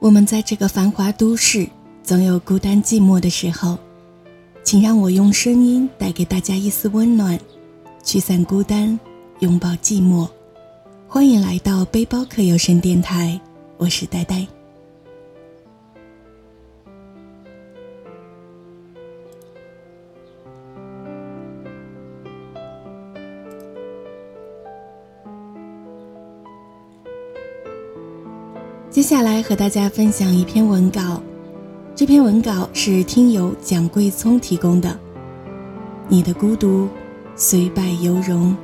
[0.00, 1.68] 我们在这个繁华都市，
[2.02, 3.76] 总有孤单寂寞的时候，
[4.64, 7.38] 请让我用声音带给大家一丝温暖，
[8.02, 8.98] 驱散孤单，
[9.40, 10.26] 拥抱寂寞。
[11.06, 13.38] 欢迎来到背包客有声电台，
[13.76, 14.46] 我是呆呆。
[29.10, 31.20] 下来和大家分享一篇文稿，
[31.96, 34.96] 这篇文稿是听友蒋桂聪提供的。
[36.06, 36.88] 你的孤独，
[37.34, 38.56] 虽败犹荣。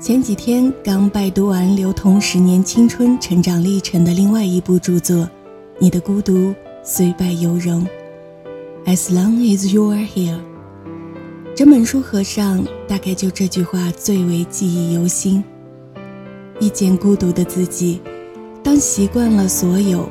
[0.00, 5.16] 前几天刚拜读完刘同十年青春成长历程的另外一部著作
[5.78, 7.86] 《你的孤独，虽败犹荣》
[8.90, 10.49] ，As long as you are here。
[11.54, 15.44] 整本书合上，大概就这句话最为记忆犹新。
[16.60, 18.00] 遇见孤独的自己，
[18.62, 20.08] 当习惯了所有，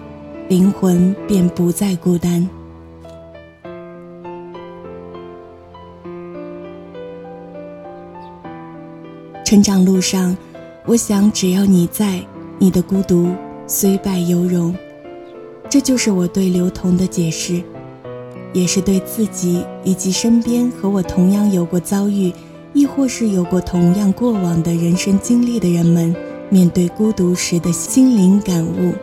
[0.47, 2.47] 灵魂便不再孤单。
[9.43, 10.37] 成长路上，
[10.85, 12.21] 我想只要你在，
[12.59, 13.33] 你的孤独
[13.65, 14.75] 虽败犹荣。
[15.67, 17.63] 这就是我对刘同的解释。
[18.53, 22.33] 也是对自己以及身边和我同样有过遭遇，
[22.73, 26.15] 亦或是有过同样过往的人生经历的人们，
[26.49, 28.93] 面对孤独时的心灵感悟。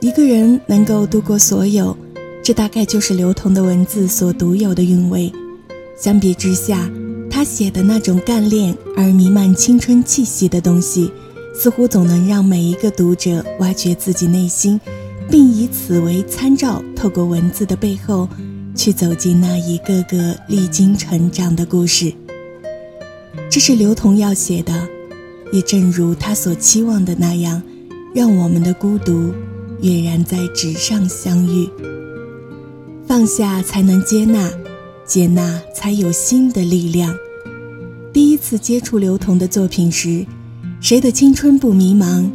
[0.00, 1.96] 一个人能够度过所有，
[2.42, 5.30] 这大概就是刘同的文字所独有的韵味。
[5.96, 6.90] 相比之下，
[7.30, 11.10] 他写的那种干练而弥漫青春气息的东西。
[11.60, 14.80] 似乎总能让每一个读者挖掘自己内心，
[15.28, 18.28] 并以此为参照，透过文字的背后，
[18.76, 22.14] 去走进那一个个历经成长的故事。
[23.50, 24.88] 这是刘同要写的，
[25.52, 27.60] 也正如他所期望的那样，
[28.14, 29.34] 让我们的孤独
[29.80, 31.68] 跃然在纸上相遇。
[33.04, 34.48] 放下才能接纳，
[35.04, 37.12] 接纳才有新的力量。
[38.12, 40.24] 第一次接触刘同的作品时。
[40.80, 42.30] 谁的青春不迷茫？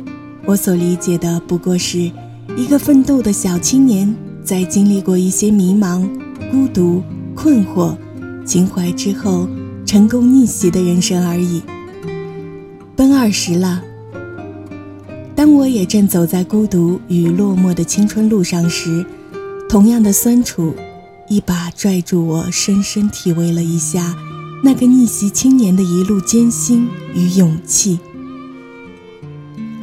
[0.46, 2.12] 我所理解的不过是
[2.58, 6.06] 一个奋斗的小青年，在经历过一些迷茫、
[6.52, 7.02] 孤独、
[7.34, 7.96] 困惑、
[8.46, 9.48] 情怀之后，
[9.86, 11.62] 成功逆袭的人生而已。
[12.98, 13.81] 奔二十了，
[15.34, 19.06] 当我也正走在孤独与落寞的青春路上时，
[19.70, 20.75] 同样的酸楚，
[21.30, 24.14] 一把拽住我，深深体味了一下
[24.62, 27.98] 那个逆袭青年的一路艰辛与勇气。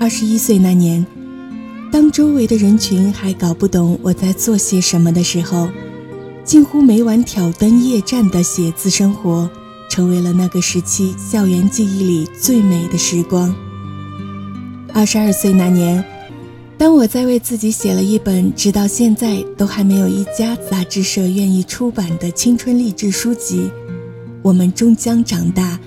[0.00, 1.06] 二十一岁那年，
[1.92, 5.68] 当周围的人群还搞不懂我在做些什么的时候，
[6.42, 9.50] 近乎每晚挑灯夜战的写字生活，
[9.90, 13.54] 成为了那个时期校园记忆里最美的时光。
[14.94, 16.02] 二十二岁那年，
[16.78, 23.64] 当我在为自己写了一本直到现在都还没有一家杂志社愿意出版的青春励志书籍，
[24.40, 25.78] 《我们终将长大》，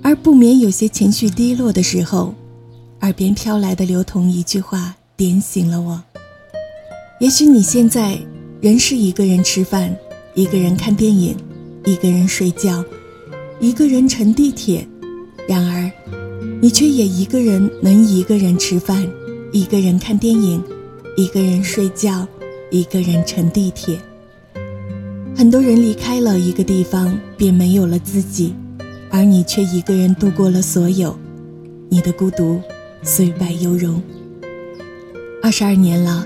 [0.00, 2.34] 而不免有些情绪低落的时候。
[3.02, 6.00] 耳边飘来的刘同一句话点醒了我。
[7.18, 8.16] 也许你现在
[8.60, 9.94] 仍是一个人吃饭，
[10.34, 11.36] 一个人看电影，
[11.84, 12.84] 一个人睡觉，
[13.58, 14.86] 一个人乘地铁，
[15.48, 15.90] 然而，
[16.60, 19.04] 你却也一个人能一个人吃饭，
[19.50, 20.62] 一个人看电影，
[21.16, 22.26] 一个人睡觉，
[22.70, 23.98] 一个人乘地铁。
[25.36, 28.54] 很多人离开了一个地方，便没有了自己，
[29.10, 31.18] 而你却一个人度过了所有，
[31.88, 32.60] 你的孤独。
[33.04, 34.00] 虽败犹荣。
[35.42, 36.24] 二十二年了，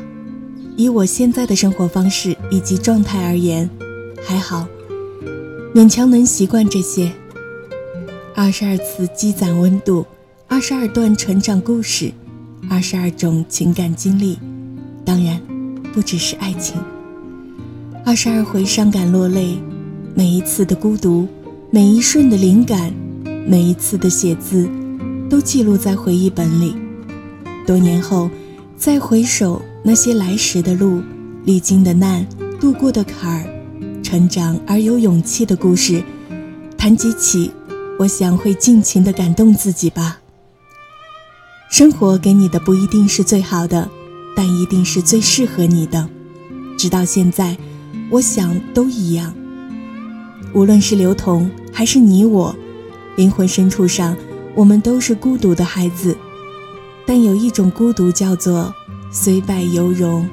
[0.77, 3.69] 以我现在的生活方式以及状态而言，
[4.23, 4.69] 还好，
[5.75, 7.11] 勉强能习惯这些。
[8.35, 10.05] 二十二次积攒温度，
[10.47, 12.13] 二十二段成长故事，
[12.69, 14.39] 二十二种情感经历，
[15.03, 15.41] 当然，
[15.95, 16.77] 不只是爱情。
[18.05, 19.57] 二十二回伤感落泪，
[20.15, 21.27] 每一次的孤独，
[21.71, 22.93] 每一瞬的灵感，
[23.47, 24.69] 每一次的写字。
[25.29, 26.77] 都记录在回忆本里。
[27.67, 28.31] 多年后，
[28.77, 31.03] 再回首那些来时的路、
[31.45, 32.27] 历经的难、
[32.61, 33.45] 度过的坎儿、
[34.03, 36.03] 成长而有勇气的故事，
[36.79, 37.51] 谈及起，
[37.99, 40.19] 我想会尽情的感动自己吧。
[41.69, 43.91] 生活给你的不一定是最好的，
[44.37, 46.09] 但一定是最适合你的。
[46.79, 47.57] 直到现在，
[48.11, 49.35] 我想都一样。
[50.55, 52.55] 无论是刘同还是你我，
[53.17, 54.17] 灵魂深处上。
[54.57, 56.17] 我们都是孤独的孩子，
[57.05, 58.75] 但有一种孤独叫做
[59.11, 60.27] 虽败犹荣。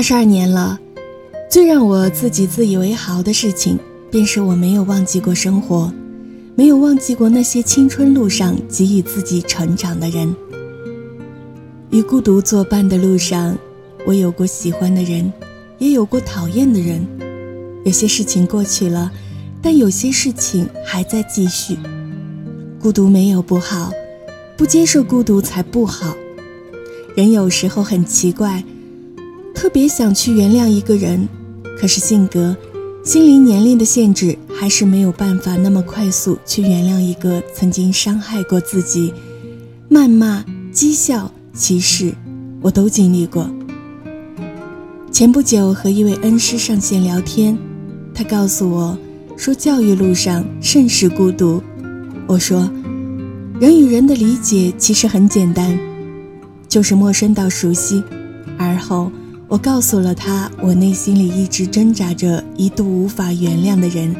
[0.00, 0.80] 二十二年了，
[1.50, 3.78] 最让我自己自以为豪的事情，
[4.10, 5.92] 便是我没有忘记过生活，
[6.54, 10.34] 没有忘记过那些青春路上给予自己成长的人。
[11.90, 13.54] 与孤独作伴的路上，
[14.06, 15.30] 我有过喜欢的人，
[15.76, 17.06] 也有过讨厌的人。
[17.84, 19.12] 有些事情过去了，
[19.60, 21.76] 但有些事情还在继续。
[22.80, 23.92] 孤独没有不好，
[24.56, 26.16] 不接受孤独才不好。
[27.14, 28.64] 人有时候很奇怪，
[29.54, 31.28] 特别想去原谅一个人，
[31.78, 32.56] 可是性格、
[33.04, 39.12] 心灵、年龄的限制，还是没有办法那么快速去原谅一个曾经伤害过自己、
[39.90, 42.14] 谩骂、讥笑、歧视，
[42.60, 43.50] 我都经历过。
[45.10, 47.56] 前不久和一位恩师上线聊天，
[48.14, 48.96] 他告诉我，
[49.36, 51.62] 说教育路上甚是孤独。
[52.26, 52.70] 我说，
[53.60, 55.78] 人与人的理解其实很简单，
[56.68, 58.02] 就是陌生到熟悉。
[58.56, 59.10] 而后，
[59.50, 64.14] 我告诉了他我内心里一直挣扎着、一度无法原谅的人。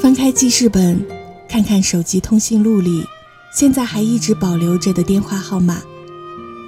[0.00, 1.00] 翻开记事本，
[1.48, 3.04] 看看手机通讯录里，
[3.54, 5.80] 现在还一直保留着的电话号码，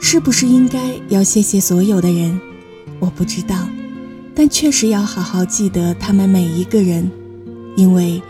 [0.00, 2.41] 是不是应该要谢谢所有的人？
[3.00, 3.69] 我不知道，
[4.32, 7.11] 但确实要好好记得他们每一个人，
[7.76, 8.23] 因为。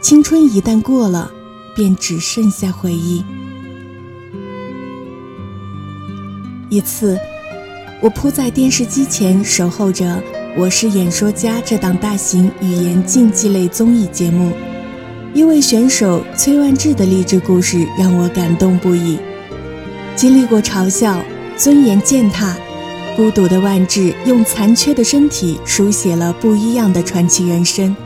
[0.00, 1.30] 青春一旦过了，
[1.74, 3.24] 便只剩下回忆。
[6.70, 7.18] 一次，
[8.02, 10.04] 我扑在电视机前，守候着
[10.54, 14.52] 《我是演说家》这档大型语言竞技类综艺节目。
[15.32, 19.18] 一位选手崔万志的励志故事让我感动不已。
[20.14, 21.22] 经历过嘲笑、
[21.56, 22.54] 尊严践踏、
[23.16, 27.96] 孤独的万志，用残缺的身体书写了不一样的传奇人生。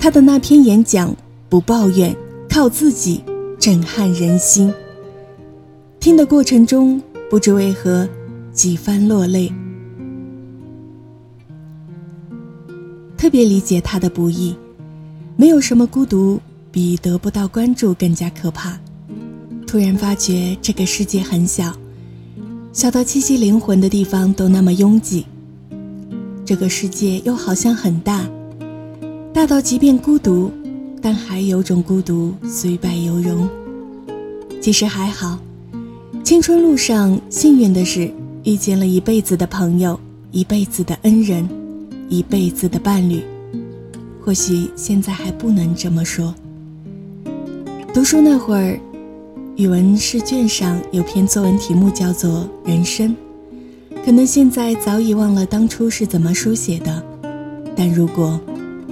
[0.00, 1.14] 他的那篇演讲
[1.48, 2.14] 不抱怨，
[2.50, 3.22] 靠自己，
[3.60, 4.74] 震撼人心。
[6.00, 7.00] 听的过程中，
[7.30, 8.08] 不知为何
[8.58, 9.52] 几番落泪。
[13.16, 14.52] 特别理解他的不易，
[15.36, 16.40] 没有什么孤独
[16.72, 18.76] 比得不到关注更加可怕。
[19.64, 21.72] 突然发觉这个世界很小，
[22.72, 25.24] 小到栖息灵魂的地方都那么拥挤。
[26.44, 28.28] 这个世界又好像很大。
[29.32, 30.50] 大到即便孤独，
[31.00, 33.48] 但还有种孤独虽败犹荣。
[34.60, 35.38] 其实还好，
[36.24, 38.12] 青春路上幸运的是
[38.44, 39.98] 遇见了一辈子的朋友，
[40.30, 41.48] 一辈子的恩人，
[42.08, 43.22] 一辈子的伴侣。
[44.24, 46.34] 或许现在还不能这么说。
[47.94, 48.78] 读书那会儿，
[49.56, 53.14] 语文试卷上有篇作文题目叫做《人生》，
[54.04, 57.02] 可能现在早已忘了当初是怎么书写的，
[57.76, 58.40] 但如果。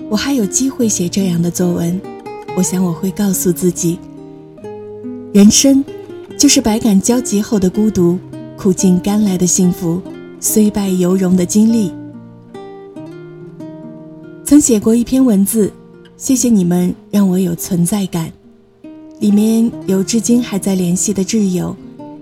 [0.08, 2.00] 我还有机会写这样的作文，
[2.56, 3.98] 我想我会告诉自己：
[5.32, 5.84] 人生
[6.38, 8.16] 就是百感交集后的孤独，
[8.56, 10.02] 苦尽甘来的幸福，
[10.40, 11.92] 虽败犹荣的经历。
[14.44, 15.70] 曾写过一篇文字，
[16.16, 18.32] 谢谢你们让我有存在感。
[19.20, 21.76] 里面有至今还在联系的挚友，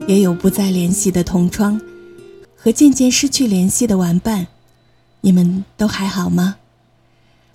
[0.06, 1.80] 也有不再联系的同窗，
[2.56, 4.46] 和渐渐失去联系的玩伴。
[5.20, 6.56] 你们都还好吗？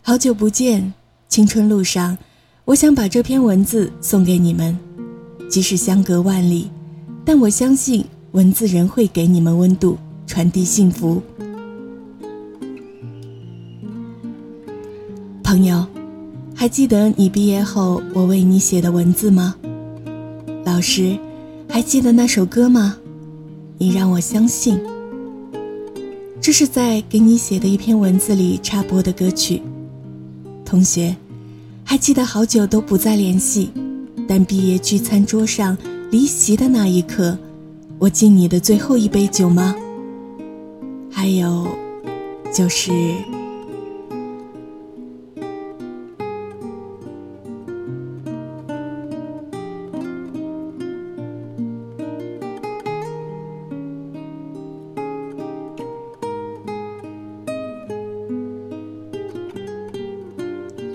[0.01, 0.93] 好久不见，
[1.27, 2.17] 青春路上，
[2.65, 4.77] 我想把这篇文字送给你们。
[5.49, 6.69] 即使相隔万里，
[7.25, 11.19] 但我相信文字仍会给你们温度，传递幸福。
[15.43, 15.83] 朋友，
[16.53, 19.55] 还记得你毕业后我为你写的文字吗？
[20.63, 21.17] 老师，
[21.67, 22.97] 还记得那首歌吗？
[23.79, 24.79] 你让我相信。
[26.39, 29.61] 这是在给你写的一篇文字里插播的歌曲。
[30.63, 31.15] 同学，
[31.83, 33.71] 还记得好久都不再联系，
[34.27, 35.75] 但毕业聚餐桌上
[36.11, 37.35] 离席的那一刻，
[37.99, 39.75] 我敬你的最后一杯酒吗？
[41.11, 41.67] 还有，
[42.53, 42.91] 就是。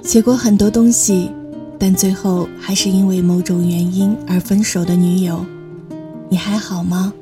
[0.03, 1.29] 写过很多东西，
[1.79, 5.45] 但最后还是因为某种原因而分手的女友，
[6.35, 7.15] 你还好吗？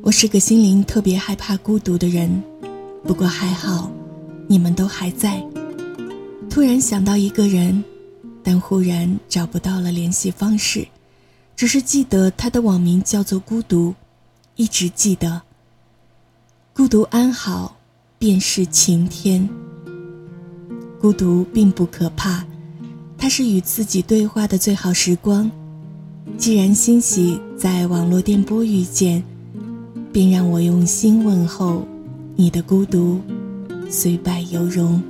[0.00, 2.42] 我是个心灵特别害怕孤独的人，
[3.04, 3.90] 不过还好，
[4.48, 5.46] 你们都还在。
[6.48, 7.84] 突然想到一个人，
[8.42, 10.88] 但忽然找不到了联系方式，
[11.54, 13.94] 只是记得他的网名叫做孤独，
[14.54, 15.42] 一直记得。
[16.72, 17.76] 孤独安好，
[18.18, 19.46] 便是晴天。
[20.98, 22.46] 孤独并不可怕，
[23.18, 25.50] 它是与自己对话的最好时光。
[26.36, 29.22] 既然欣喜在网络电波遇见，
[30.12, 31.86] 便让我用心问候
[32.34, 33.20] 你的孤独，
[33.88, 35.02] 虽败犹荣。